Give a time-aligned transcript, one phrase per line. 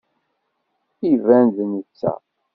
[1.11, 2.13] Iban d netta.